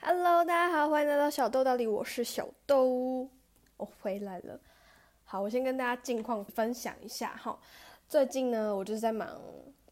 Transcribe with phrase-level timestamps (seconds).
[0.00, 3.28] Hello，大家好，欢迎来到小豆到底，我是小豆，
[3.76, 4.58] 我回来了。
[5.24, 7.58] 好，我先跟大家近况分享一下哈。
[8.08, 9.28] 最近呢，我就是在忙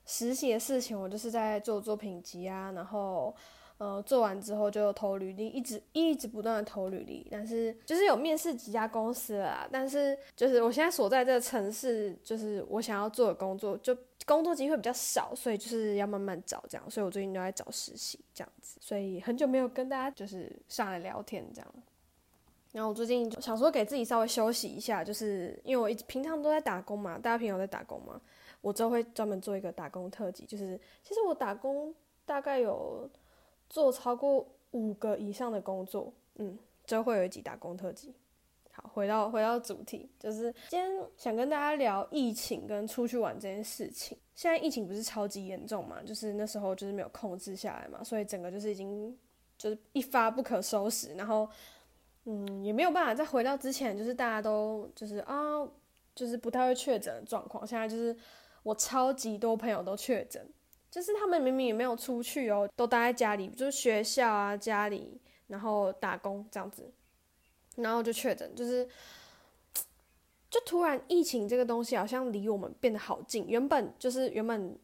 [0.07, 3.35] 实习的事情，我就是在做作品集啊，然后
[3.79, 13.95] 呃做完之后就投履历，一直一直不断的投履历，但是就是有面试几家公司啦，但是就是我现在所在这个城市，就是我想要做的工作就。
[14.25, 21.75] 工作机会比较少，所以就是要慢慢找这样，所以我最近都在找实习这样子，所以很久没有跟大家就是上来聊天这样。
[22.73, 28.21] 然后我最近想说给自己稍微休息一下，就是因为我一直平常都在打工嘛，大家平常在打工嘛，
[28.61, 33.09] 我之后会专门做一个打工特辑，就是其实我打工大概有
[33.71, 38.13] 做超过五个以上的工作，嗯，之后会有一集打工特辑。
[38.77, 44.19] 好，回到回到主题，就是今天想跟大家聊疫情跟出去玩这件事情。
[44.35, 49.19] 现在疫情不是超级严重嘛，就是那时候就是没有控制下来嘛，所以整个就是已经
[49.57, 51.49] 就是一发不可收拾，然后
[52.25, 55.67] 嗯也没有办法再回到之前，就是大家都就是啊
[56.15, 57.67] 就是不太会确诊的状况。
[57.67, 58.15] 现在就是
[58.63, 60.47] 我超级多朋友都确诊，
[60.91, 66.93] 就是他们明明也没有出去哦，都待在家里，就是学校啊家里，然后打工这样子。
[67.77, 68.89] 然后就确诊，就是，
[70.51, 73.47] 就突然疫情这个东西好像离我们变得好近。
[73.49, 74.79] 原本就是原本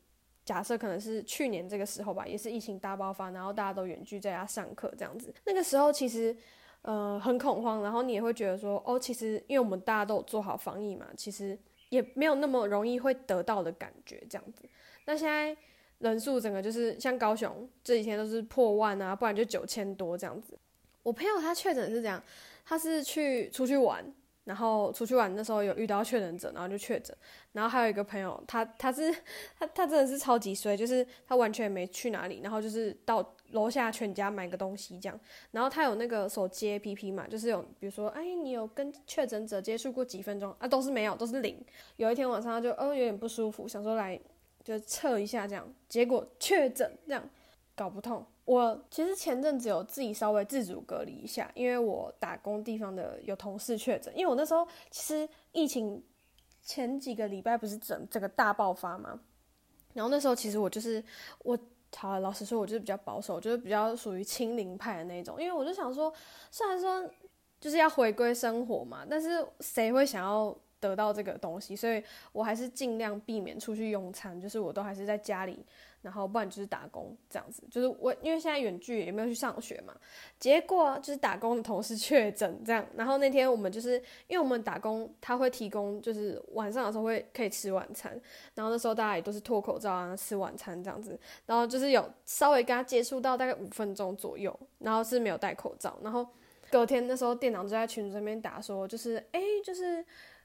[0.44, 5.32] 假设可能是去年这个时候吧，也是疫情大爆发，然后大家都远距在家上课这样子。
[5.46, 6.36] 那个时候其实
[6.82, 14.62] 呃很恐慌，然后你也会觉得说，哦，其实因为我们大家都有做好防疫嘛，其实也没有那么容易会得到的感觉这样子。
[15.06, 15.56] 那现在
[15.98, 20.58] 人数整个就是像高雄这几天都是破万啊，不然就九千多这样子。
[21.04, 22.22] 我朋友他确诊是这样。
[22.64, 24.04] 他是去出去玩，
[24.44, 27.16] 然后出去玩的时候有遇到确诊者，然后就确诊。
[27.52, 29.12] 然后还有一个朋友，他他是
[29.58, 35.20] 他他真的是超级衰，就是他完全没去哪里，然后就是到楼下全家买个东西这样。
[35.50, 40.66] 然后他有那个手机 APP 嘛，就是有比如说，哎，你有跟确诊者接触过几分钟啊？
[40.66, 41.62] 都是没有，都是零。
[41.96, 44.18] 有一天晚上他就哦有点不舒服，想说来
[44.64, 47.28] 就测一下这样，结果确诊这样，
[47.76, 48.26] 搞不痛。
[48.44, 56.02] 我其实前阵子有自己稍微自主隔离一下，因为我打工地方的有同事确诊，因为我那时候其实疫情
[56.60, 59.20] 前几个礼拜不是整整个大爆发嘛，
[59.94, 61.02] 然后那时候其实我就是
[61.44, 61.56] 我，
[61.96, 66.12] 好老实说，我就是比较保守，就是比较属于清零派的那种，因为我就想说，
[66.50, 67.08] 虽然说
[67.60, 71.76] 就是要回归生活嘛，但是谁会想要得到这个东西？
[71.76, 75.64] 所以我还是尽量避免出去用餐，就是我都还是在家里。
[76.02, 79.94] 然后不然就是打工这样子，就是我因为现在远距也没有去上学嘛，
[80.38, 82.84] 结果就是打工的同事 确诊这样。
[82.96, 83.96] 然后那天我们就是
[84.26, 88.12] 因为我们打工，他会提供就是晚上的时候会可以吃晚餐，
[88.54, 91.18] 然后那时候大家也都是脱口罩啊吃晚餐这样子。
[91.46, 95.96] 然后就是有稍微跟他接触到大概五分钟左右，然后是没有戴口罩。
[96.02, 96.26] 然后
[96.70, 100.04] 隔天那时候店长就在群组这边打说，就是哎就是。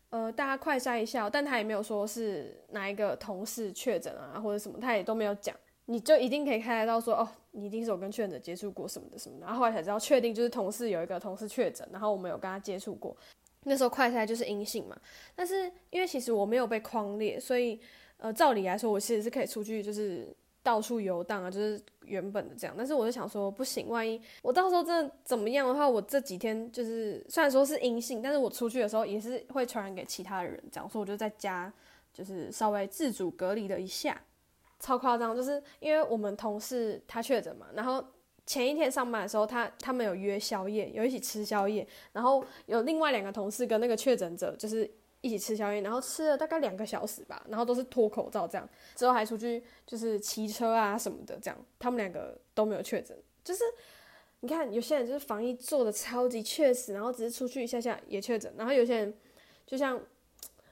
[0.10, 13.16] 呃，大家快筛一下，但他也没有说是哪一个同事确诊啊，或者什么，他也都没有讲，你就一定可以看得到说，哦，你一定是有跟确诊者接触过什么的什么，然后后来才知道确定就是同事有一个同事确诊，然后我们有跟他接触过，
[13.64, 14.98] 那时候快筛就是阴性嘛，
[15.36, 17.80] 但是因为其实我没有被框列，所以
[18.18, 20.36] 呃，照理来说我其实是可以出去就是。
[20.68, 22.76] 到处游荡啊，就是原本的这样。
[22.78, 30.62] 但是我就想说，不行，万一我到时候真的怎么样的话，我这几天就是虽然说是阴性，但是我出去的时候也是会传染给其他的人。
[30.70, 31.72] 这样，所以我就在家
[32.14, 34.22] 就是稍微自主隔离了一下，
[34.78, 38.04] 超夸张，就是因为我们同事他确诊嘛，然后
[38.46, 44.92] 前一天上班的时候，他他们有约宵夜，有一起吃宵夜，然后有另外两个同事跟那个确诊者就是。
[45.22, 53.64] 一起吃宵夜，然后吃了大概两个小时吧，然后都是脱口罩这样，之后还出去就是骑车啊什么的这样，他们两个都没有确诊，就是
[54.42, 59.14] 你看有些人就是防疫做的超级确实，然后只是出去一下下也确诊，然后有些人
[59.66, 60.00] 就像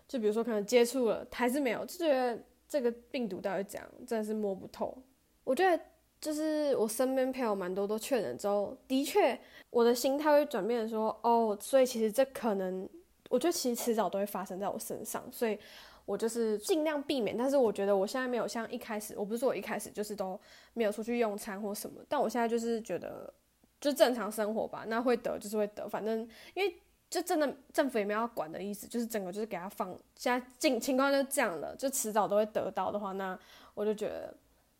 [0.07, 2.39] 就比如说可能接触了还是没有，就觉得
[2.69, 4.95] 这个病毒到底怎样，真的是摸不透。
[5.43, 5.83] 我觉得
[6.21, 9.39] 就是我身边朋友蛮多都确诊之后，的确
[9.71, 12.87] 我的心态会转变说，哦，所以其实这可能。
[13.29, 15.57] 我觉得其实迟早都会发生在我身上，所以
[16.05, 17.35] 我就是尽量避免。
[17.35, 20.39] 但是我觉得我现在没有像一开始，我不是说我一开始就是都
[20.73, 23.33] 没有出去用餐或什么，但我现在就是觉得
[23.81, 24.85] 就正常生活吧。
[24.87, 26.19] 那会得就是会得，反正
[26.53, 26.75] 因为
[27.09, 29.89] 就真的政府也没有要管的意思，就是整个就是给他放。
[30.15, 33.37] 现在情情况就这样了，就迟早都会得到的话，那
[33.73, 34.31] 我就觉得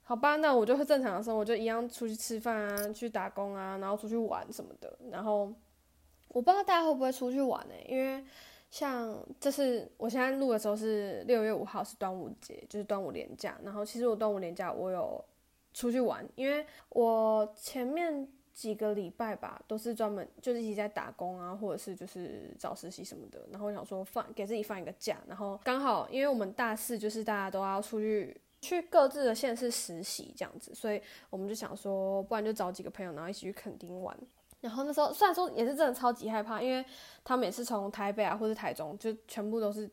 [0.03, 5.51] 好吧，那我就会正常的生活，就一样出去吃饭啊，去打工啊，然后出去玩什么的，然后。
[6.36, 7.74] 我不知道大家会不会出去玩呢？
[7.88, 8.22] 因为
[8.70, 13.58] 像这是我现在录的时候是六月五号，是端午节，就是端午连假。
[13.64, 15.24] 然后其实我端午连假我有
[15.74, 23.40] 出去玩，因为我前面几个礼拜吧，都是专门就是一直在打工啊，或者是就是找实习什么的。
[23.50, 34.14] 然后我想说放给自己放一个假，然后刚好因为我们大四就是大家都要出去去各自的县市实习这样子，所以我们就想说，不然就找几个朋友，然后一起去垦丁玩。
[34.65, 36.83] 然后那时候虽然说也是真的超级害怕，因为
[37.23, 39.89] 他们也是从台北啊或者台中，就全部都是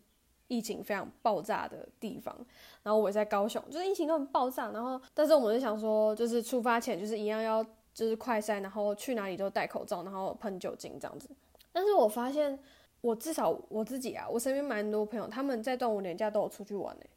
[0.48, 2.34] 疫情非常爆炸的地方。
[2.82, 4.70] 然后我也在高雄，就是疫情都很爆炸。
[4.70, 7.64] 然后但是我们就想说，就是出发前就是一样要。
[7.94, 11.28] 就是快筛，然后去哪里都戴口罩，然后喷酒精这样子。
[11.72, 12.58] 但是我发现，
[13.02, 17.10] 我至少我自己啊，我身边蛮多朋友，他们在端午年假都有出去玩诶。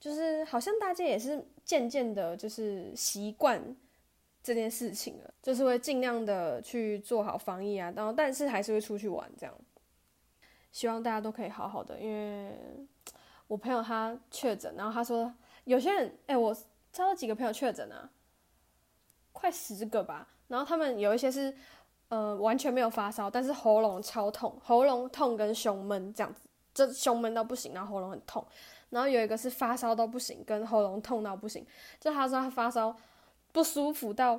[0.00, 3.62] 就是好像大家也是渐渐的，就是习惯
[4.44, 9.54] 这件事情了，就是会尽量的去做好防疫啊，然后但是还是会出去玩这样。
[10.70, 12.56] 希望大家都可以好好的，因为
[13.46, 16.54] 我朋友他确诊，然后他说有些人，哎，我
[16.92, 18.10] 超多几个朋友确诊啊。
[19.32, 21.52] 快十个吧，然后他们有一些是，
[22.08, 28.46] 呃，完全没有发烧，但是喉咙超痛，喉咙痛跟胸闷这样子，这胸闷到不行，然后喉咙很痛，
[28.90, 31.66] 然后有一个是发烧到不行，跟喉咙痛到不行，
[32.00, 32.96] 就他说他发烧
[33.54, 34.34] 不舒服到，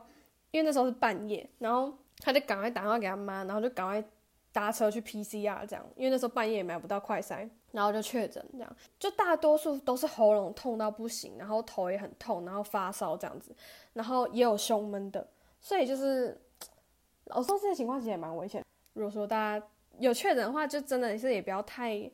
[0.51, 4.07] 因为那时候是半夜，然后他就赶快打电话给他妈，然后就赶快。
[4.55, 13.53] 搭车去 PCR 这样，因为那时候半夜也买不到快筛，然后就确诊这样，就大多数都是喉咙痛到不行，然后头也很痛，然后发烧这样子，
[13.91, 15.27] 然后也有胸闷的，
[15.59, 16.39] 所以就是，
[17.25, 18.63] 老说这些情况其实也蛮危险。
[18.93, 19.67] 如果说大家
[19.99, 22.09] 有确诊的话，就真的是也不要太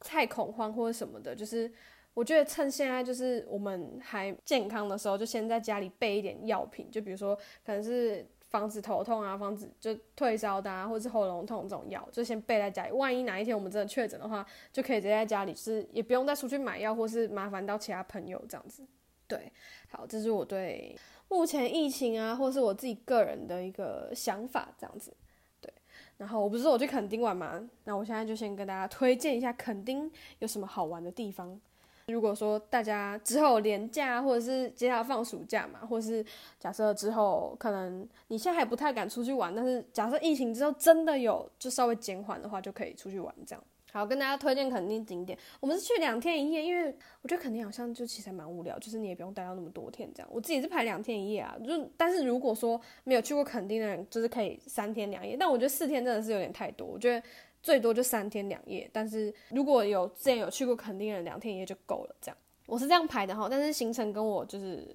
[0.00, 1.70] 太恐慌或者什么的，就是
[2.14, 8.26] 我觉得趁现在就是我们还健康的时候，就先在家里备一点药品，就比如说可能是。
[8.52, 12.92] 防止头痛啊，防止就退烧的啊，或者是喉咙痛这种药，就先备在家里。
[12.92, 18.86] 万一哪一天我们真的确诊的话，就可以直接在家里，是也不用再出去买药，或是麻烦到其他朋友这样子。
[19.26, 19.50] 对，
[19.88, 20.94] 好，这是我对
[21.30, 25.16] 目前疫情啊，或是我自己个人的一个想法这样子。
[25.58, 25.72] 对，
[26.18, 27.66] 然后我不是说我去垦丁玩吗？
[27.84, 31.58] 那我现在就先跟大家推荐一下垦丁有什么好玩的地方。
[32.06, 36.24] 如果说大家之后连假，或者是接下来放暑假嘛，或者是
[36.58, 43.64] 假设之后可能你现在还不太敢出去玩，但是假设疫情之后真的有就稍微减缓的话，就可以出去玩这样。
[43.92, 50.28] 好，跟大家推荐垦丁景点，我们是去两天一夜，因为我觉得垦丁好像就其实蛮无聊，就是你也不用待到那么多天这样。
[50.32, 57.22] 我自己是排两天一夜啊，就但是如果说没有去过垦丁的人，就是可以三天两夜，但我觉得四天真的是有点太多，我觉得。
[57.62, 62.16] 最多就三天两夜，但是如果有之前有去过垦丁的两天一夜就够了。
[62.20, 62.36] 这样
[62.66, 64.88] 我是这样排的哈，但是行程跟我就是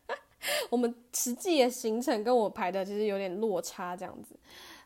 [0.70, 3.96] 我们实际的行程跟我排的其实有点落差。
[3.96, 4.34] 这样子，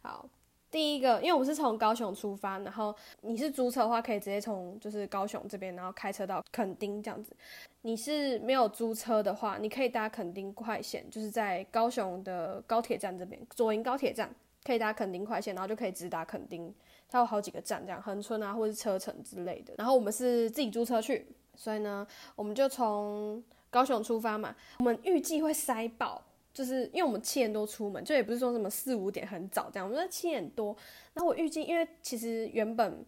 [0.02, 0.28] 好，
[0.70, 7.34] 第一个，因为我们是从高雄出发，然后你是租车的话，可以直接从就是高雄这边，然后开车到垦丁这样子。
[7.82, 14.34] 你是没有租车的话，你可以搭垦丁快线，就是在高雄的高铁站这边，左营高铁站
[14.64, 16.74] 可以搭垦丁快线，然后就可以直达垦丁。
[17.14, 19.72] 它有好几个站，这样横村啊，或者是车城之类的。
[19.78, 21.24] 然后我们是自己租车去，
[21.54, 23.40] 所以呢，我们就从
[23.70, 24.52] 高雄出发嘛。
[24.80, 26.20] 我们预计会塞爆，
[26.52, 29.88] 就是因为我们七点多出门，就也不是说什么四五点很早这样。
[29.88, 30.76] 我们说七点多，
[31.12, 33.06] 然后我预计，因为其实原本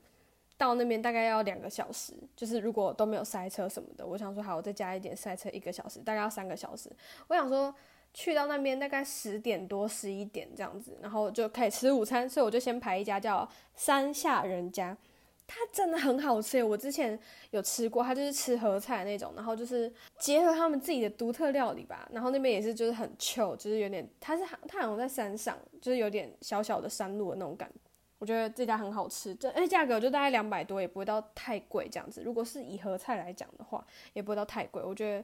[0.57, 6.89] 到那边大概要两个小时，就是如果都没有塞车什么的，我想说好，我再加一点塞车一个小时，大概要三个小时。
[7.27, 7.75] 我想说。
[8.19, 14.97] 去到那边大概十点多十一点这样子，然后就可以吃午餐，所以我就先排一家叫山下人家，
[15.47, 16.65] 它真的很好吃。
[16.65, 17.21] 我之前
[17.51, 22.09] 有吃过，它就是吃合菜那种，然后就是结合他们自己的独特料理吧。
[22.11, 27.71] 然后那边也是就是很旧就是有点它是它好像在山上，就是有点小小的山路的那种感。
[28.19, 32.23] 我觉得这家很好吃，这哎价格就大概两百多，也不会到太贵这样子。
[32.25, 34.83] 如果是以合菜来讲的话，也不会到太贵。
[34.83, 35.23] 我觉得。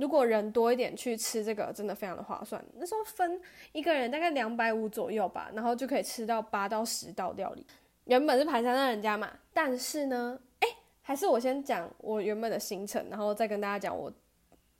[0.00, 2.64] 如果人多一点去吃这个，真的非常的划算。
[2.74, 3.40] 那时候分
[3.72, 7.66] 一个人大概两百五左右吧，然后就可以吃到八到十道料理。
[8.04, 10.68] 原本是排山上人家嘛，但是呢，哎，
[11.02, 14.10] 还是我先讲我原本的行程，然后再跟大家讲我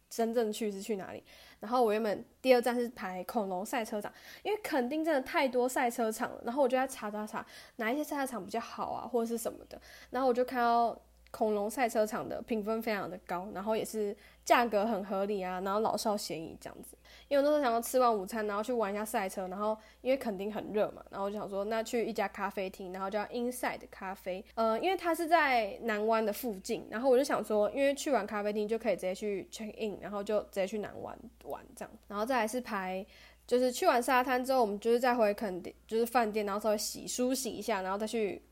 [0.08, 1.22] 真正去是去哪里。
[1.60, 4.10] 然后我原本第二站是排恐龙赛车场，
[4.42, 7.44] 因为肯定真的太多赛车场了，然后我就在查查查
[7.76, 9.78] 哪一些赛车场比较好啊，或者是什么的。
[10.08, 10.98] 然后我就看到
[11.30, 14.16] 恐龙赛车场的评分非常的高，然后也是。
[14.42, 16.96] 价格很合理啊，然后老少咸宜这样子。
[17.28, 33.06] 因为我那时候想要吃完午餐，然后去玩一下赛车，然后因为肯定很热嘛，然后我就想说，那去一家咖啡厅，然后叫 Inside 咖啡，呃，因为它是在南湾的附近，然后我就想说，因为去完咖啡厅就可以直接去 check in，然后就直接去南湾玩这样，然后再来是排，
[33.46, 38.42] 就是去完沙滩之后，我们就是再回肯定就是饭店，然后稍微洗梳洗一下，然后再去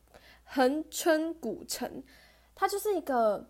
[0.45, 2.01] 恒春古城，
[2.59, 3.47] 它就是一个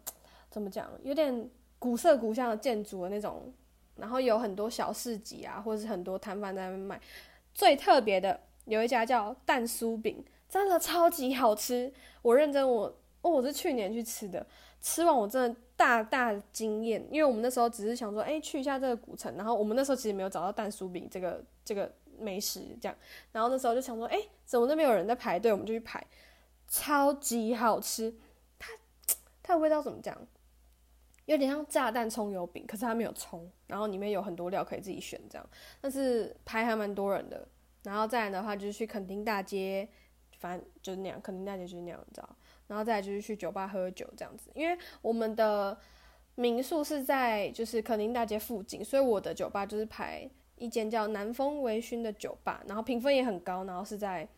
[0.49, 1.49] 怎么讲，有点。
[1.81, 3.53] 古色古香的建筑的那种，
[3.95, 6.99] 然后有很多小市集啊，或者是很多摊贩在那边卖，
[7.53, 11.89] 最特别的有一家叫蛋酥饼，真的超级好吃。
[12.21, 14.45] 我认真，我哦，我是去年去吃的，
[14.81, 17.01] 吃完我真的大大惊艳。
[17.09, 22.97] 因为我们那时候只是想说，哎，去一下这个古城，然后我们那时候其实没有找到蛋酥饼这个这个美食，这样。
[23.31, 26.05] 然后那时候就想说，哎，怎么那边有人在排队，我们就去排，
[26.67, 28.13] 超级好吃。
[29.49, 30.15] 它的味道怎么讲？
[31.25, 35.49] 有点像炸弹葱油饼，可是它没有葱，然后里面有很多料可以自己选，这样。
[35.81, 37.47] 但是排还蛮多人的，
[37.81, 39.89] 然后再来的话就是去垦丁大街，
[40.37, 42.29] 反正就是那样，垦丁大街就是那样，你知道。
[42.67, 45.75] 然后再来就是去酒吧喝酒这样子，因为我们的
[46.35, 54.29] 民宿是在就是垦丁大街附近，所以我的酒吧就是排一间叫南风微醺的酒吧，然后评分也很高，然后是在。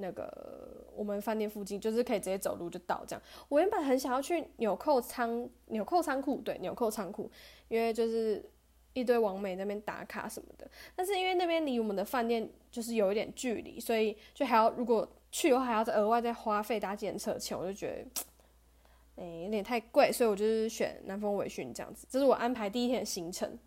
[0.00, 3.22] 那个我们饭店附近就是可以直接走路就到这样。
[3.48, 7.28] 我原本很想要去纽扣仓纽扣仓库，对纽扣仓库，
[7.66, 8.44] 因为就是
[8.92, 10.70] 一堆网美那边打卡什么的。
[10.94, 22.06] 但是因为那边离我们的饭店就是有一点距离，所以就还要如果去的话还要再额外再花费搭检测钱，我就觉得，哎有点太贵，所以我就是选南风尾训这样子。
[22.08, 23.58] 这是我安排第一天的行程。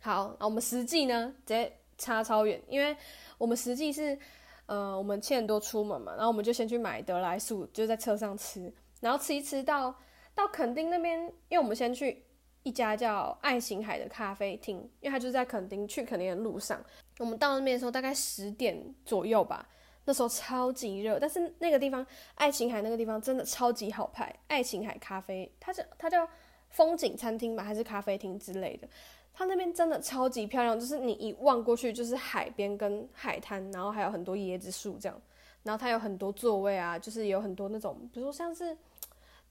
[0.00, 2.96] 好，那我们实际呢直接差超远，因为
[3.36, 4.18] 我们实际是。
[4.66, 9.94] 呃，我们七点多出门嘛，然后我们就先去买德莱素，就在车上吃，然后吃一吃到
[10.34, 12.24] 到垦丁那边，因为我们先去
[12.64, 16.82] 一家叫爱琴海的咖啡厅，因为它就在垦丁去垦丁的路上。
[17.18, 19.68] 我们到那边的时候大概十点左右吧，
[20.04, 22.04] 那时候超级热，但是那个地方
[22.34, 26.28] 爱琴海那个地方真的超级好拍，爱琴海咖啡，它是它叫
[26.68, 28.88] 风景餐厅吧，还是咖啡厅之类的。
[29.38, 35.22] 它那边真的超级漂亮，就是你一望过去就是海边跟海滩，然后还有很多椰子树这样，
[35.62, 38.74] 然后它有很多座位啊，就是有很多那种，比如说像是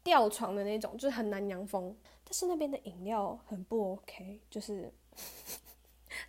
[0.01, 1.95] 吊床的那种，就是很南洋风。
[2.23, 4.91] 但是那边的饮料很不 OK，就是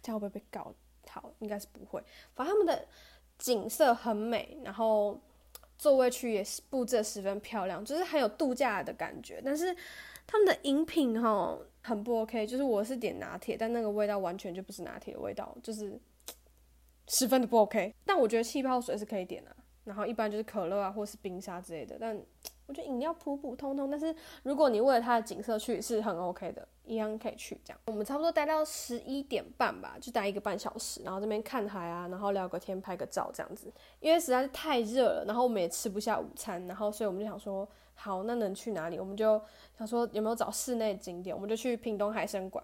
[0.02, 0.74] 这样会不会被告？
[1.08, 2.04] 好，应该是不会。
[2.34, 2.86] 反正他们的
[3.38, 5.18] 景色很美，然后
[5.78, 9.40] 座位区也是布置十分漂亮，就是很有度假的感觉。
[9.42, 9.74] 但是
[10.26, 11.58] 他们的饮品哈。
[11.86, 15.96] 很不 OK，就是我是点拿铁，但那个味道完全就不是拿铁的味道，就是
[17.06, 17.94] 十分的不 OK。
[18.04, 21.96] 但我觉得气泡水是可以点的，然后一般就是可乐啊，或是冰沙之类的。
[22.00, 22.20] 但
[22.66, 27.80] 我觉得饮料普普通通，但是如果你为了它的景色去，是很 OK 的，一样可以去这样。
[27.86, 33.72] 我们差不多待到十一点半吧，就待一个半小时，然后这边看海啊，然后聊个天，拍个照这样子。
[34.00, 37.68] 因为实在是太热了，然后我们也吃不下午餐，然后所以我们就想说。
[37.98, 38.98] 好，那能去哪里？
[39.00, 39.40] 我们就
[39.78, 42.62] 想说有没有找室内景点，我们就去屏东海参馆。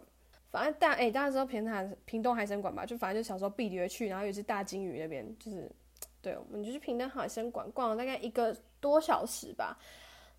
[0.51, 2.85] 反正大哎，大家知道平潭屏东海参馆吧？
[2.85, 5.73] 就反正就小时候必须去，然后也是大金鱼那边，就是
[6.23, 9.77] 对，我们就去平等海鲜馆逛了大概一个多小时吧。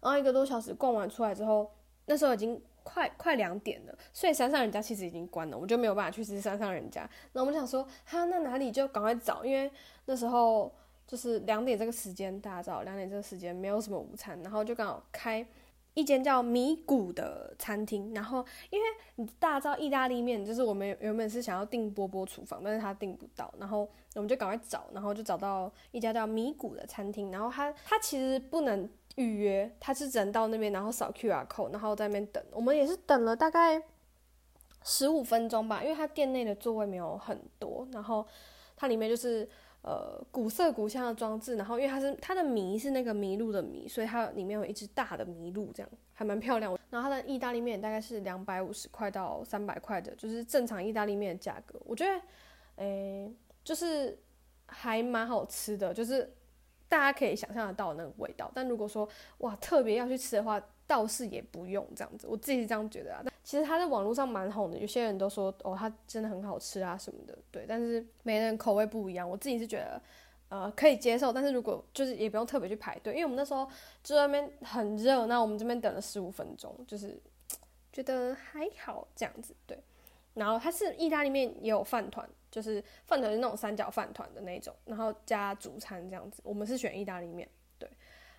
[0.02, 1.70] 然后一个多小时逛完出来之后，
[2.08, 7.08] 那时候已经快快两点了，所以山上人家其实已经关了，我们就没有办法去吃山上人家。
[7.34, 9.70] 那我们想说，哈，那哪里就赶快找，因为
[10.06, 10.74] 那时候。
[11.06, 15.46] 就是两点这个时间，大家知道两点这个时间没有什么午餐，然后就刚好开
[15.94, 18.14] 一间叫米谷的餐厅。
[18.14, 18.86] 然后因为
[19.16, 27.32] 你大家知道意大利面，就是我们原本是想要订波波厨房，但是他订不到，然后我们就赶快找，然后就找到一家叫米谷的餐厅。
[27.32, 32.44] 然后他他其实不能预约，他是只能到那边，然后扫 QR code，然后在那边等。
[32.52, 33.82] 我们也是等了大概
[34.84, 38.26] 十五分钟吧，因为他店内的座位没有很多，然后
[38.76, 39.48] 它里面就是。
[39.84, 46.80] 呃，古色古香的装置，然后因为它是它的麋是那个麋鹿的麋，所以它里面有一只大的麋鹿，这样还蛮漂亮。
[46.90, 51.78] 然后它的意大利面大概是两百五十块到三百块的，就是正常意大利面的价格。
[51.84, 52.22] 我觉得，
[52.78, 53.30] 诶，
[53.62, 54.18] 就是
[54.68, 56.34] 还蛮好吃的，就是
[56.88, 58.50] 大家可以想象得到那个味道。
[58.56, 59.06] 但如果说
[59.40, 63.24] 哇，特别要去吃的话，倒是也不用这样子，我自己是这样觉得啊。
[63.44, 67.38] 其实它在网络上蛮红的，有些人都说哦，它真的很好吃啊什么的。
[67.52, 70.02] 对，但是每个人口味不一样，我自己是觉得
[70.48, 71.34] 呃可以接受。
[71.34, 73.68] 但是如果就是也不用特别去排队，因为我们那时候
[74.02, 77.22] 就在那边很热，那我们这边等了十五分钟，就是
[77.92, 79.54] 觉得还好这样子。
[79.68, 79.78] 对，
[80.36, 86.42] 然后它是意大利面也有饭团，就是饭团是那种三角饭团的那种，然后加主餐这样子。
[86.46, 87.48] 我们是选意大利面。
[87.78, 87.90] 对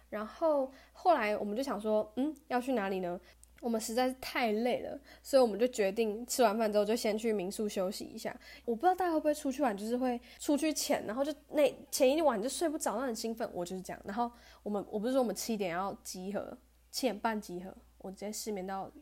[0.09, 3.21] 然后后来我们就想说，嗯，要去哪里呢？
[3.65, 8.39] 我们实在是太累了，所以我们就决定吃完饭之后就先去民宿休息一下。
[8.67, 13.49] 我不知道大家会不会出去玩，就是会出去前，然后就那前一晚就睡不着，那很兴奋。
[13.55, 13.99] 我就是这样。
[14.05, 14.31] 然后
[14.63, 16.55] 我们我不是说我们七点要集合，
[16.91, 18.93] 七点半集合，我直接失眠到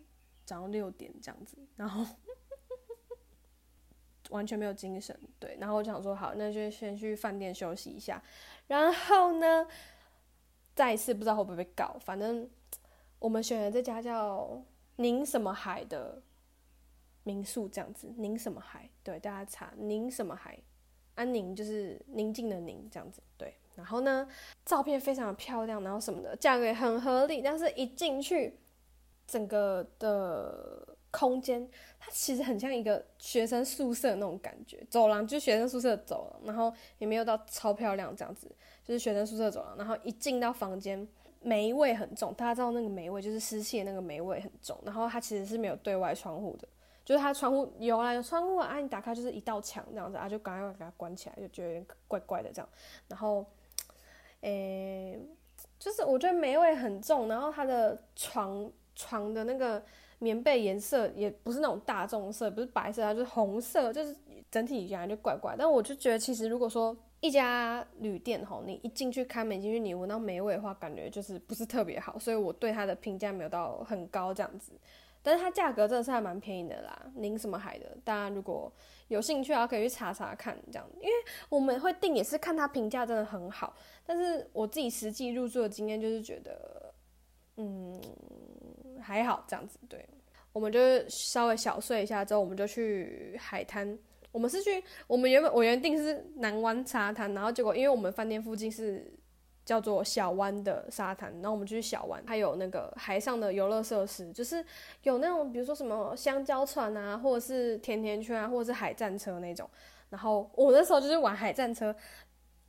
[0.45, 2.07] 早上六点这样子，然后
[4.31, 5.19] 完全没有精神。
[5.40, 8.23] 对，然后我想说好，那就先去饭店休息一下。
[8.69, 9.66] 然后呢？
[10.75, 12.49] 再一次不知道会不会被告，反正
[13.23, 14.61] 我们选的这家叫
[14.97, 16.21] 宁什么海的
[17.23, 18.12] 民宿，这样子。
[18.17, 18.91] 宁什么海？
[19.05, 20.59] 对，大家查宁什么海，
[21.14, 23.55] 安宁就是宁静的宁这样子，对。
[23.76, 24.29] 然后呢，
[24.64, 28.59] 照片非常的漂亮，然后什么的，价格也很合理，但是一进去，
[29.25, 38.50] 整个的空间，它其实很像一个学生宿舍那种感觉，走廊就学生宿舍走廊，然后也没有到超漂亮这样子，
[38.85, 41.07] 就是学生宿舍走廊，然后一进到房间，
[41.43, 46.69] 霉味很重，大家知道那个霉味就是湿气那个霉味很重，然后它其实是没有对外窗户的。
[47.05, 52.69] 就是它窗户有啦，有窗户啊，你打开就是一道墙这样子啊，就赶快给它关起来，就觉得有点怪怪的这样。
[53.09, 53.45] 然后，
[54.43, 55.19] 诶，
[55.81, 59.83] 就是我觉得霉味很重，然后它的床床的那个
[60.21, 64.17] 棉被颜色也不是那种大众色，不是白色，它就是红色，就是
[64.49, 65.57] 整体感觉就怪怪。
[65.59, 74.73] 但我就觉得其实如果说一家旅店吼，你一进去开门进去，你闻到霉味的话，感觉就是不是特别好，所以我对它的评价没有到很高这样子。
[75.23, 78.71] 但是它价格真的是还蛮便宜的啦，宁什么海的，大家如果
[79.07, 80.85] 有兴趣啊，可以去查查看这样。
[80.97, 81.12] 因为
[81.49, 83.73] 我们会订也是看它评价真的很好，
[84.05, 86.93] 但是我自己实际入住的经验就是觉得，
[87.57, 87.97] 嗯，
[89.00, 89.79] 还好这样子。
[89.88, 90.05] 对，
[90.52, 93.97] 我们就稍微小睡一下之后，我们就去海滩。
[94.33, 99.12] 我们是去，我们原本我原定是南湾沙滩，然后结果因为我们饭店附近是。
[99.65, 104.62] 叫做小湾的沙滩，然后我们就去小湾，还有那个海上的游乐设施，就是
[105.05, 109.71] 有那种比如说什么香蕉船啊，或者是甜甜圈啊，或者是海战车那种。
[110.11, 111.95] 然后我那时候就是玩海战车，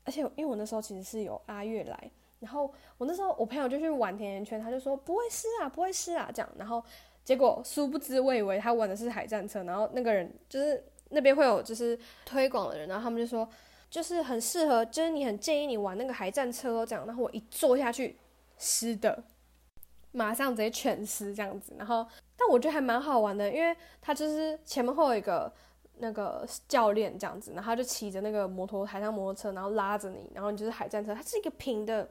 [0.03, 6.50] 而且因为我那时候其实是有阿月来，然后我那时候我朋友就去玩甜甜圈，他就说不会湿啊，不会湿啊这样。
[6.60, 6.82] 然后
[7.24, 13.48] 结果殊不知我以为他玩的是海战车，然后那个人就是那边会有就是推广的人，然后他们就说。
[13.93, 18.17] 就是很适合，就是你很建议你玩那个海战车这样，然后我一坐下去，
[18.58, 19.24] 湿的，
[20.12, 22.03] 马上直接全湿这样子，然后
[22.36, 25.53] 但我觉得还蛮好玩的，因为它就是前面会有一个
[26.00, 32.10] 那个教练这样子，然后他就骑着那个摩托海上摩托车，然后拉着你，然后你就是海战车，它是一个平的，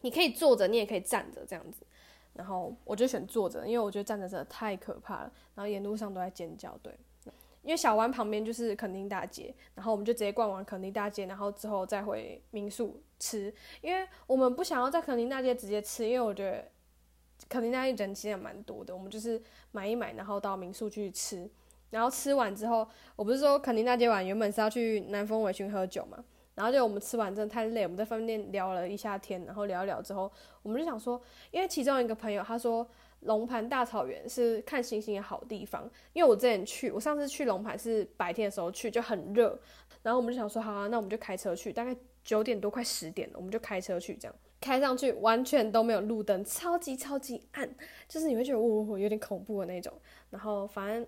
[0.00, 1.86] 你可以坐着，你也可以站着这样子，
[2.32, 6.90] 然后我就选坐着，因为我觉得站着真的太可怕了，然后沿路上都在尖叫，对。
[7.62, 13.52] 因为小湾旁边就是垦丁大街，然后我们就直接逛完垦丁大街，然后之后再回民宿吃。
[13.82, 16.66] 因为我们不想要在垦丁大街直接吃，因为我觉得
[17.48, 18.94] 垦丁大街人其实也蛮多的。
[18.94, 19.40] 我们就是
[19.72, 21.48] 买一买，然后到民宿去吃。
[21.90, 30.30] 然后吃完之后，我不是说垦丁大街晚原本是要去南风尾群喝酒嘛，然后就我们吃完真的太累，我们在饭店聊了一下天，然后聊一聊之后，
[30.62, 31.20] 我们就想说，
[31.50, 32.88] 因为其中一个朋友他说。
[33.20, 39.58] 龙盘大草原是看星星的好地方，因为我之前去，我上次去龙盘是白天的时候去，就很热，
[40.02, 47.68] 然后我们就想说，好啊，那我们就开车去，大概九点多快十点了，我们就开车去，这样开上去完全都没有路灯，超级超级暗，
[48.08, 49.92] 就是你会觉得呜呜有点恐怖的那种。
[50.30, 51.06] 然后反正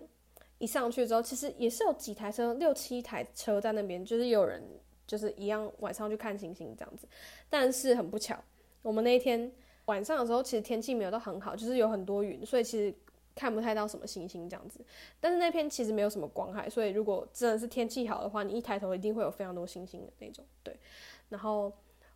[0.59, 4.63] 一上去之后，其实也是有几台车，六七台车在那边，就是有人
[5.07, 7.07] 就是一样晚上去看星星这样子，
[7.49, 8.37] 但是很不巧，
[8.83, 9.51] 我们那一天。
[9.85, 12.93] 晚上的时候，其实天气没有到很好，就是有很多云，所以其实
[13.35, 14.79] 看不太到什么星星这样子。
[15.19, 20.45] 但是那片其实没有什么光害，所以如果真的是天气好的话，你一抬头一定会有非常多星星的那种。
[20.63, 20.77] 对，
[21.29, 21.71] 然后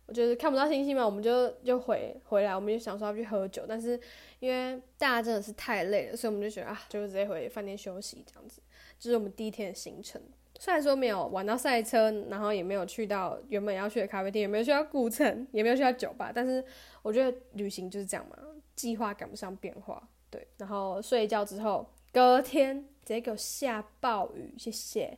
[0.06, 4.00] 我觉得看不到星星嘛，我们就就回回来，我们就想说要去喝酒，但是
[4.40, 8.62] 因为大家真的是太累了，所以我们就觉得啊，就直接回饭店休息这样子。
[8.98, 10.20] 这是我们第一天的行程。
[10.60, 16.62] 虽然说没有玩到赛车，然后也没有去到原本要去的咖啡店，也没有去到古城，也没有去到酒吧，但是
[17.00, 18.36] 我觉得旅行就是这样嘛，
[18.74, 20.02] 计划赶不上变化。
[20.28, 25.16] 对，然后睡一觉之后，隔天直接给我下暴雨，谢谢。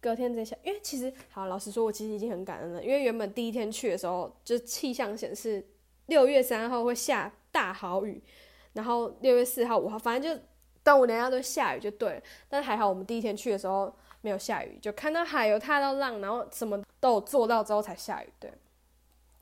[0.00, 5.62] 隔天直接下，因为其实好老实说，我其实已经很感恩了，因为原本第一天去的时候，就气象显示
[6.06, 8.22] 六月三号会下大好雨，
[8.72, 10.42] 然后六月四号、五号，反正就
[10.82, 12.22] 端午连假都下雨就对了。
[12.48, 13.94] 但是还好，我们第一天去的时候。
[14.24, 18.28] 没有下雨，就看到海有踏到浪，然后什么都有做到之后才下雨。
[18.40, 18.50] 对，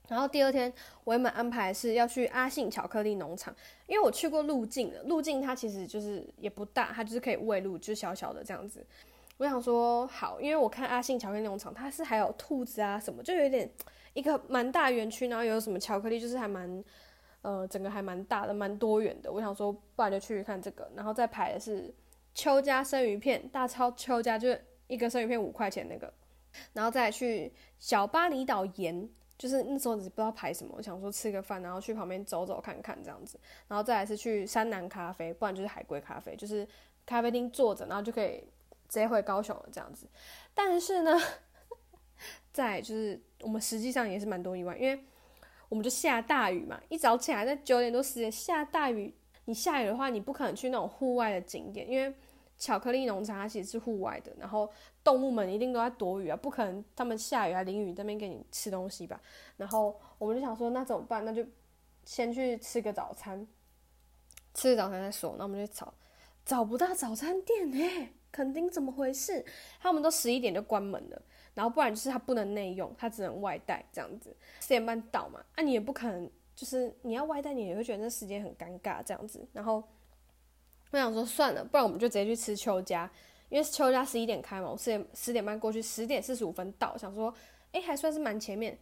[0.08, 0.72] 然后第二天
[1.04, 3.54] 我原本安排是要去阿信巧克力农场，
[3.86, 8.84] 因为我去过路径的，路径它其实就是也不大，它就是可以喂鹿，就小小的这样子。
[9.38, 13.70] 我想说好，因为我看阿信巧克力农场，它是还有兔子啊什么，就有点
[14.14, 16.84] 一个蛮大园区，然后有什么巧克力，就是还蛮
[17.42, 19.30] 呃整个还蛮大的，蛮多元的。
[19.30, 21.94] 我想说，不然就去看这个，然后再排的是
[22.34, 24.64] 邱家生鱼片，大超邱家就是。
[24.92, 26.12] 一个生鱼片五块钱那个，
[26.74, 36.68] 然后再去小巴厘岛盐，就是那时候只不知道排什么，我想说吃个饭，然后去旁边走走看看这样子，然后再来是去山南咖啡，不然就是海龟咖啡，就是
[37.06, 38.44] 咖啡厅坐着，然后就可以
[38.86, 40.06] 直接回高雄了这样子。
[40.52, 41.18] 但是呢，
[42.52, 45.02] 在就是我们实际上也是蛮多意外，因为
[45.70, 49.14] 我们就下大雨嘛，一早起来在九点多十点下大雨，
[49.46, 52.14] 你下雨的话，你不可能去那种户外的景点，因为。
[52.62, 54.70] 巧克力农场它其实是户外的，然后
[55.02, 59.20] 动物们一定都在躲雨啊，不可能他们下雨啊淋雨这边给你吃东西吧？
[59.56, 61.24] 然后我们就想说，那怎么办？
[61.24, 61.44] 那就
[62.04, 63.44] 先去吃个早餐，
[64.54, 65.34] 吃早餐再说。
[65.36, 65.92] 那我们就找
[66.44, 69.44] 找不到早餐店哎，肯定怎么回事？
[69.80, 71.20] 他们都十一点就关门了，
[71.54, 74.32] 然后不然就是他不能内用，他只能外带这样子。
[74.60, 76.30] 四点半到嘛，啊你也不可能。
[76.54, 79.44] 就是你要外带，你也会觉得那时间很尴尬这样子。
[79.54, 79.82] 然后
[80.92, 83.10] 我想说算了，不然我们就直接去吃邱家，
[83.48, 87.34] 因为邱家十一点开嘛，我十点十点半过去，十点四十五分到，想说
[87.72, 88.78] 哎还算是蛮前面。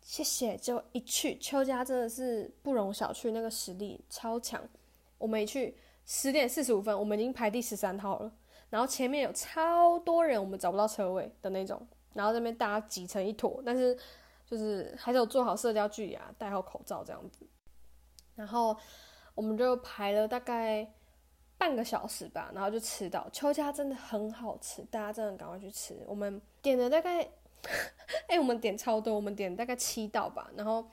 [0.00, 4.62] 谢谢，就一去邱家真的是不容小觑，那个实力超强。
[5.18, 8.32] 我们一去十点四十五分，我们已经排第十三号了，
[8.70, 13.98] 然后前面有超多人，我们找不到车位的那种，然后这边大家挤成一坨，但是。
[14.50, 17.46] 就是还是有做好社交距离啊，戴好口罩这样子，
[18.34, 18.74] 然后
[19.34, 20.90] 我们就排了大概
[21.58, 25.94] 半个小时吧，然后就吃到邱家真的很好吃，大家真的赶快去吃。
[26.06, 27.28] 我们点了大概，
[28.28, 30.88] 哎，我们点超多，我们点大概七道吧，然后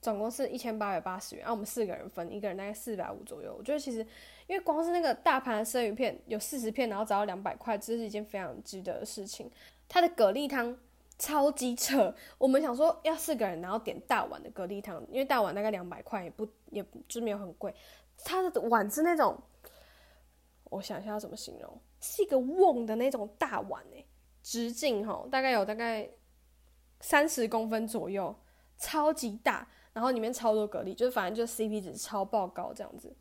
[0.00, 3.54] 总共是一千八百八十元，然后我们四个人分，一个人大概四百五左右。
[3.56, 3.98] 我觉得其实
[4.46, 9.50] 因为光是那个大盘生鱼片有四十片，然后只要两百块，这是一件非常值得的事情。
[9.88, 10.76] 它的蛤蜊汤。
[11.18, 12.12] 超级扯！
[12.36, 17.72] 我们想说要四个人，然后点大碗的蛤蜊汤，因为大碗大概两百块，也不也就没有很贵。
[18.24, 19.38] 它的碗是那种，
[20.72, 24.06] 我想一下要怎么形容，是一个瓮的那种大碗诶，
[24.42, 26.08] 直径哈大概有大概
[27.00, 28.34] 三十公分左右，
[28.78, 33.14] 超级大，然后里面超多蛤蜊，就是反正就 CP 值超爆高这样子。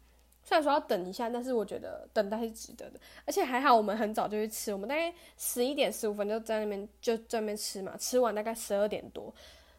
[0.43, 9.31] 虽然说要等一下，但是我觉得等待是值得的，而且还好我们很早就去吃，我们大概十一点十五分就在那边就在那边吃嘛，吃完大概十二点多，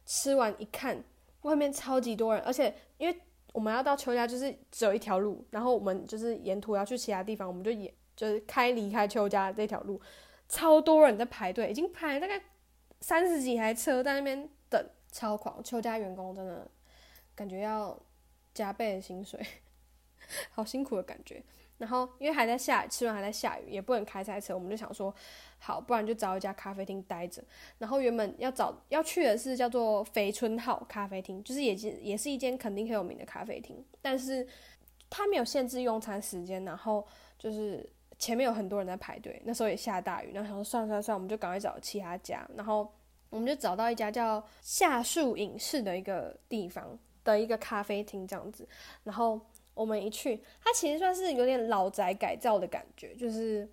[0.07, 1.03] 吃完一看
[1.43, 3.21] 外面超级多人，而且因为
[3.53, 10.01] 我们要到邱家就是只有一条路，然后我们就是沿途要去其他地方，我们就也就是开离开邱家这条路，
[10.49, 12.43] 超多人在排队，已经排大概
[13.01, 16.71] 三十几台车在那边等，超狂，邱家员工真的
[17.35, 17.99] 感觉要
[18.55, 19.41] 加倍的薪水。
[20.51, 21.43] 好辛苦的感觉，
[21.83, 25.13] 然后因为还在下，吃完还在下雨，也不能开赛车，我们就想说，
[25.59, 27.43] 好，不然就找一家咖啡厅待着。
[27.77, 34.47] 然后原本要找要去的是叫做肥春号咖啡厅，就是也是也是一间肯定很有名的咖啡厅，但是
[35.11, 37.05] 它没有限制用餐时间，然后
[37.37, 37.85] 就是
[38.17, 42.89] 前面有很多人在排队，那时候也下大雨，然后想说算算算，我们就赶快找其他家，然后
[43.29, 48.69] 我们就找到一家叫夏树影视的一个地方的一个咖啡厅这样子，
[49.03, 49.41] 然后。
[49.75, 53.67] 我们一去，它其实算是有点老宅改造的感觉，就是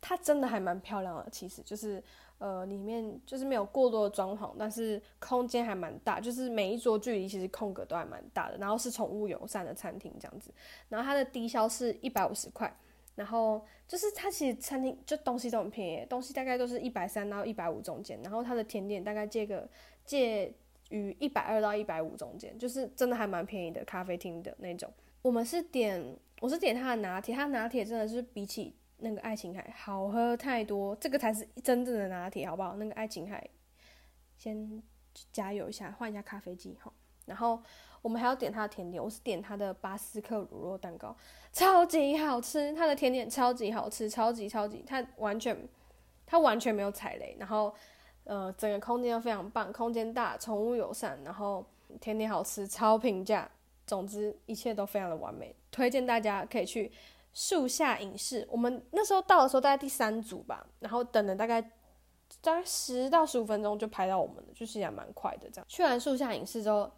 [0.00, 1.28] 它真的还蛮漂亮的。
[1.30, 2.02] 其实就是
[2.38, 8.56] 呃，里面就是没有过多的装潢，但是空间还蛮大，就是每一桌距离其实空格都还蛮大的。
[8.56, 10.50] 然后是宠物友善的餐厅这样子，
[10.88, 12.74] 然后它的低消是一百五十块，
[13.14, 19.68] 然后就是它其实餐厅就东西都很便宜，东西大概都是一百三到一百五中间，然后它的甜点大概借个
[20.04, 20.54] 借。
[20.92, 24.92] 于一百二到一百五中间，就是真的还蛮便宜的咖啡厅的那种。
[25.22, 32.76] 我们是点，我是点他的拿铁，他拿铁真的是比起那个爱琴海好喝太多，这个才是真正的拿铁，好不好？
[32.76, 33.48] 那个爱琴海，
[34.36, 34.82] 先
[35.32, 36.92] 加油一下，换一下咖啡机哈。
[37.24, 37.62] 然后
[38.02, 41.16] 我们还要点他的甜点，我是点他的巴斯克乳酪蛋糕，
[41.52, 45.56] 超级好吃，他的甜点超级好吃，超级超级，他完全
[46.26, 47.74] 他完全没有踩雷，然后。
[48.24, 51.66] 呃，整个空间都非常棒，空间大，宠物友善，然后
[52.00, 53.50] 甜点好吃，超平价，
[53.84, 56.90] 总之一切都非常的完美，推荐大家可以去
[57.32, 58.46] 树下影视。
[58.48, 61.60] 我们那时候到的时候大概第三组吧，然后等了大概
[62.40, 65.66] 大概十到十五分钟就排到我们了，就是也蛮快的这样。
[65.68, 66.88] 去完树下影视之后，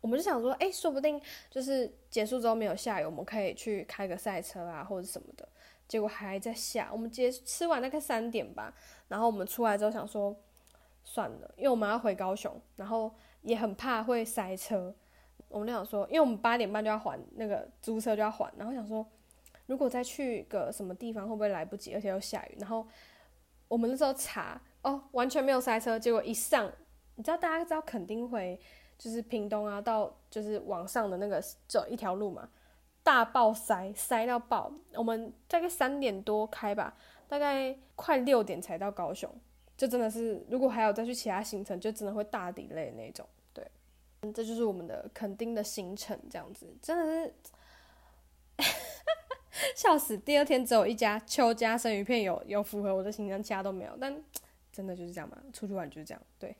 [0.00, 5.48] 我们就想说，哎，说不定就是结束之后没有下雨，我们可以去开个赛车啊或者什么的。
[5.88, 8.72] 结果还在下，我们结吃完大概三点吧，
[9.08, 10.32] 然后我们出来之后想说。
[11.04, 14.94] 算了，因为我们要回高雄，然后也很怕会塞车。
[15.48, 19.04] 我们就想说，因为我们八点半就要还那个租车就要还，然后想说，
[19.66, 22.56] 如果再去个什么地方会不会来不及，而且又下雨。
[22.60, 22.86] 然后
[23.66, 25.98] 我们那时候查，哦，完全没有塞车。
[25.98, 26.70] 结果一上，
[27.16, 28.60] 你知道大家知道肯定会
[28.96, 32.48] 就是屏东啊，到就是往上的那个走一条路嘛，
[33.02, 34.70] 大爆塞，塞到爆。
[34.94, 39.28] 我们大概三点多开吧，大概快六点才到高雄。
[39.80, 43.26] 就真的是，如果还有再去其他行程，就真的会大底类那种。
[43.54, 43.66] 对，
[44.34, 47.34] 这就是我们的垦丁的行程，这样子真的是
[49.74, 50.18] 笑死。
[50.18, 53.96] 第二天只有一家邱家生鱼片有有符合我的行程，其他都没有。
[53.98, 54.14] 但
[54.70, 56.22] 真的就是这样嘛，出去玩就是这样。
[56.38, 56.54] 对，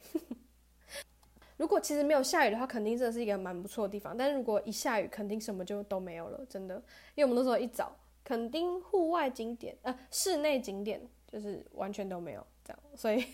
[1.59, 4.17] 如果其实没有下雨的话，肯定真的是一个蛮不错的地方。
[4.17, 6.77] 但是如果一下雨，肯定什么就都没有了，真的。
[7.17, 7.95] 因为我们那时候一早。
[8.23, 12.47] 垦丁户外景点，呃，室内景点就是完全都没有
[12.95, 13.25] 所以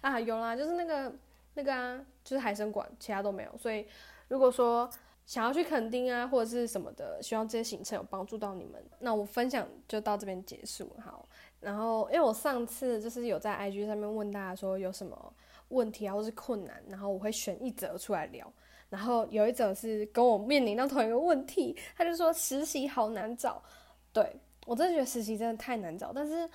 [0.00, 1.12] 啊，有啦，就是那个
[1.54, 3.56] 那个啊，就是海参馆，其他都没有。
[3.58, 3.86] 所以
[4.28, 4.88] 如果说
[5.24, 10.94] 想要去垦丁啊，或者是什么的，希望这些行程有帮助到你们，那我分享就到这边结束。
[11.04, 11.28] 好，
[11.60, 15.32] 然后因为我上次就是有在 IG 上面问大家说有什么
[15.68, 18.52] 问题啊，或是困难，然后我会选一则出来聊。
[18.88, 23.60] 然后有一则是跟我面临到同一个问题，他就说实习好难找。
[24.12, 26.48] 对我真的觉得实习真的太难找，但是，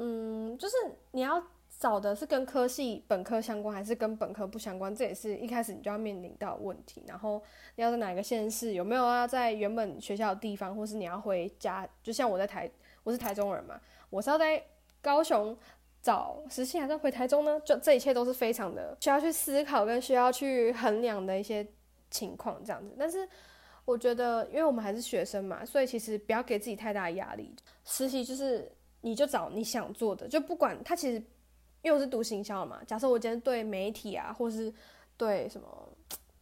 [0.00, 0.76] 嗯，就是
[1.10, 1.42] 你要
[1.78, 7.02] 找的是跟科系本科相关，还是跟本科不相关，这也是一开始你就要面临到问题。
[7.06, 7.42] 然后
[7.76, 11.88] 你要在哪个县市，有没有要在原本学校的地方，或是你要回家？
[12.02, 12.70] 就像我在台，
[13.02, 14.62] 我是台中人嘛，我是要在
[15.02, 15.56] 高雄
[16.00, 17.60] 找实习，还是回台中呢？
[17.60, 21.66] 就这一切都是非常的需要去思考跟需要去衡量的一些
[22.10, 22.94] 情况，这样子。
[22.98, 23.28] 但是。
[23.84, 27.56] 我觉得，因为我们还是学生嘛，所以其实不要给自己太大压力。
[27.86, 31.16] 实习就是你就找你想做的，就不管他其实，
[31.82, 32.82] 因为我是读行销嘛。
[32.86, 34.72] 假设我今天对媒体啊，或是
[35.16, 35.68] 对什么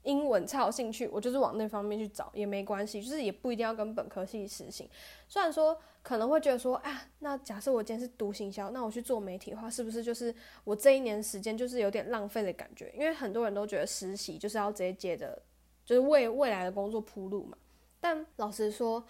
[0.03, 4.89] 英文超有兴趣，我就是往那方面去找也没关系，就是也不一定要跟本科系实行。
[5.29, 12.93] 虽然说可能会觉得说，啊，那假设我今天是读行销，那我去做媒体的话，是不是就是我这一年时间就是有点浪费的感觉？
[12.95, 15.43] 因为很多人都觉得实习就是要直接接着。
[15.85, 17.57] 就是为未来的工作铺路嘛，
[18.01, 19.07] 但老实说，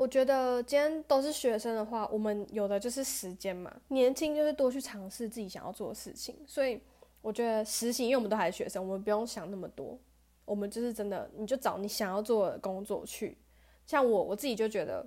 [0.00, 6.34] 我觉得今天都是学生的话，我们有的就是时间嘛，年轻就是多去尝试自己想要做的事情。
[6.46, 6.80] 所以
[7.20, 9.98] 我觉得实习，因为我们都还是学生，我们不用想那么多，
[10.46, 13.36] 我们就是真的，你就找你想要做的工作去。
[13.84, 15.06] 像我，我自己就觉得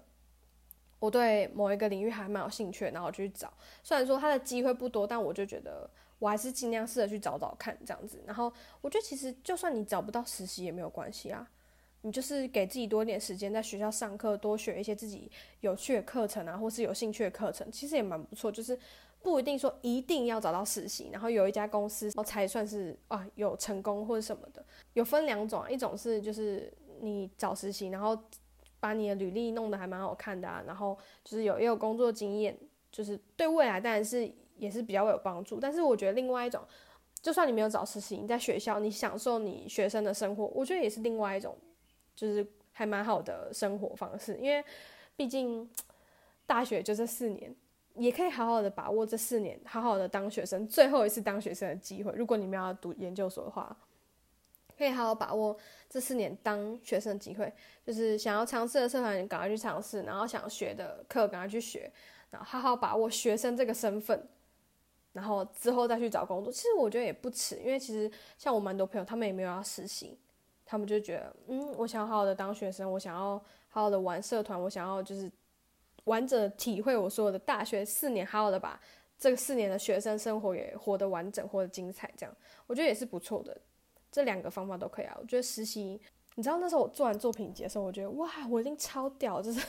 [1.00, 3.52] 我对某一个领域还蛮有兴趣，然后我就去找。
[3.82, 5.90] 虽然说他的机会不多，但我就觉得。
[6.20, 11.46] 我还是尽量试着去找找看这样子，然后我觉得其实就算你找不到实习也没有关系啊，
[12.04, 18.52] 你就是给自己多一点时间在学校上课，多学一些自己有趣的课程啊，或是有兴趣的课程，其实也蛮不错。
[18.52, 18.78] 就是
[19.22, 24.64] 不一定说一定要找到实习，然后有一家公司哦才算是啊有成功或者什么的。
[24.94, 28.18] 有分两种，啊一种是就是你找实习，然后
[28.80, 32.58] 把你的履历弄得还蛮好看的啊，然后就是有也有工作经验，
[32.92, 34.32] 就是对未来当然是。
[34.56, 36.62] 也是比较有帮助，但是我觉得另外一种，
[37.22, 41.58] 就算你没有找实习，你在学校你享受你学生的生活，我觉得也是另外一种，
[42.16, 44.38] 就是还蛮好的生活方式。
[44.38, 44.64] 因为
[45.16, 45.70] 毕竟
[46.46, 47.56] 大学就这四年，
[47.96, 52.12] 也可以好好的把握这四年，好好的当学生，最后一次当学生的机会。
[52.14, 53.76] 如果你们要读研究所的话，
[54.78, 55.56] 可以好好把握
[55.90, 57.54] 这四年当学生的机会，
[57.86, 61.92] 就是想要尝试的社团赶快去尝试，然后想学的课赶快去学，
[62.32, 64.28] 然后好好把握学生这个身份。
[65.14, 70.18] 然后之后再去找工作，其实我觉得也不迟，因为其实像我蛮多朋友，他们也没有要实习，
[70.74, 73.38] 他们就觉得，嗯，我想好好的当学生，我想要
[73.70, 75.32] 好好的玩社团，我想要就是
[76.06, 78.82] 完整的体会我所有的大学四年，好好的把
[79.20, 83.56] 这个四年的学生生活也活得完整，活得精彩，这样我觉得也是不错的。
[84.12, 85.16] 这两个方法都可以啊。
[85.22, 86.02] 我觉得实习，
[86.34, 89.60] 你知道那时候我做完作品集的时候，我觉得哇，我已经超屌，就是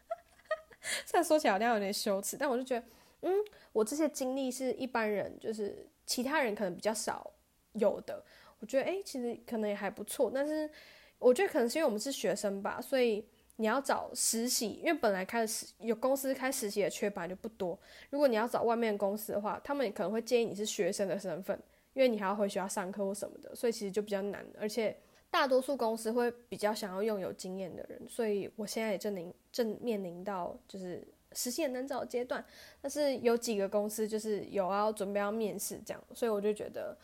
[1.04, 2.86] 虽然说起来好像有点羞耻，但我就觉得。
[3.20, 3.30] 嗯，
[3.72, 7.30] 我这些经历是一般人，就是其他人可能比较少
[7.74, 8.24] 有的。
[8.62, 10.30] 我觉得，哎，其实可能也还不错。
[10.32, 10.70] 但是，
[11.18, 17.76] 我觉得可能是因为我们是学生吧，所以你要找实习，因为本来开始有公司开实习的缺本来就不多。
[18.10, 21.60] 如果你要找外面公司的话，他们也可能会建议你是学生的身份，
[21.92, 24.46] 因为你还要回学校上课或什么的，所以其实就比较难。
[24.60, 24.96] 而且，
[25.28, 31.04] 大多数公司会比较想要用有经验的人，所以我现在也正临正面临到就是。
[31.34, 32.44] 实习难找阶段，
[32.82, 36.94] 但是有几个公司就是有要准备要面试这样，所以我就觉得，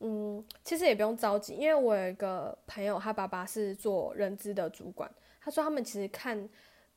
[0.00, 6.48] 嗯，其实也不用着急，因为我有一个朋友，他爸爸是做人资的主管，他说他们其实看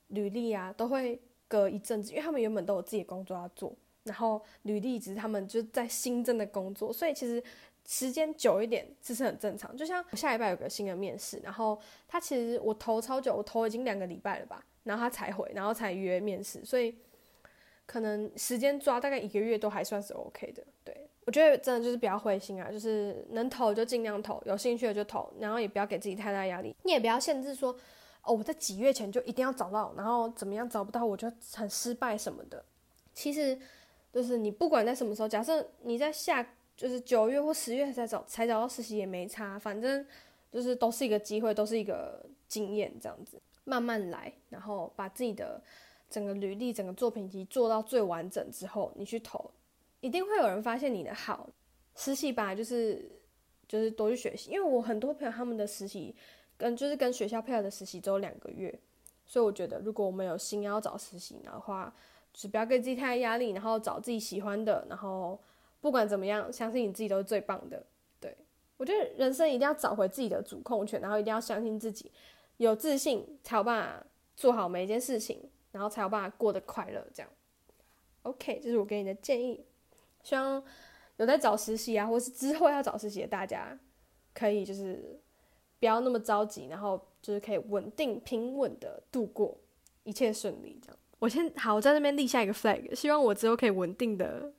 [0.08, 7.44] 履历啊，都会隔一阵子，因为他们原本都有自己的工作要做，然后履历只是他们就在新增的工作，所以其实
[7.88, 9.76] 时间久一点这是很正常。
[9.76, 14.64] 就像我下礼拜有个新的面试，然后他其实我投超久，我投已经两个礼拜了吧。
[14.84, 16.96] 然后他才回，然后才约面试，所以
[17.86, 20.64] 可能时间抓大概一个月都还算是 OK 的。
[21.32, 26.76] 我觉得真的就是比较灰心啊，就是能投就尽量投，有兴趣的就投，然后也不要给自己太大压力。
[26.84, 27.74] 你也不要限制说，
[28.22, 32.62] 哦，我在几月前就一定要找到，然后怎么样找不到我就很失败什么的。
[33.14, 33.58] 其实
[34.12, 40.06] 就是你不管在什么时候，假设你在下就是九月或十月才找才找到实习也没差，反正
[40.52, 43.42] 就是都是一个机会，都是一个经验这样子。
[43.64, 45.62] 慢慢来，然后把自己的
[46.10, 49.50] 整个履历、整个作品集做到最完整之后，你去投，
[50.02, 51.50] 一定会有人发现你的好。
[51.96, 53.12] 实习吧就是
[53.68, 56.16] 就是多去学习，因为我很多朋友他们的实习
[56.58, 58.74] 跟就是跟学校配合的实习只有两个月，
[59.26, 61.94] 所以我觉得，如果我们有心要找实习的话，
[62.34, 65.40] 就是不要给自己太大压力，然后找自己喜欢的，然后
[65.82, 67.86] 不管怎么样，相信你自己都是最棒的。
[68.20, 68.36] 对
[68.78, 72.10] 我觉得人生一定要找回自己的主控权，然后一定要相信自己，
[72.58, 77.06] 有自信才有办法做好每一件事情，然后才有办法过得快乐。
[77.14, 77.30] 这样
[78.24, 79.66] ，OK，这是我给你的建议。
[80.24, 80.62] 希望
[81.18, 83.78] 有在找实习啊， 或是之后要找实习的大家，
[84.34, 85.20] 可以就是
[85.80, 89.58] 不要那么着急，然后就是可以稳定平稳的度过，
[90.04, 90.80] 一切顺利。
[90.82, 94.52] 这样，我先好我在那边立下一个 flag，希望我之后可以稳定的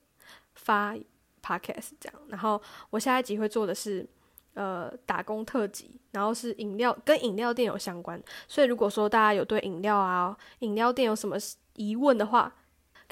[0.54, 0.94] 发
[1.42, 2.20] podcast 这样。
[2.28, 4.06] 然后我下一集会做的是
[4.54, 11.36] 呃打工特辑，然后是饮料跟饮料店有相关，所以如果说大家有对饮料啊饮料店有什么
[11.74, 12.54] 疑问的话，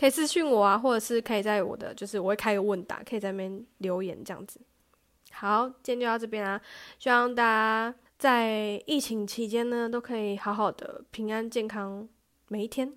[0.01, 4.59] 可以私信我啊，或者是可以在我的，就是我会开个问答，可以在那边留言这样子。
[5.31, 6.59] 好，今天就到这边啦，
[6.99, 12.09] 希望大家在疫情期间呢，都可以好好的平安健康
[12.49, 12.95] 每一天。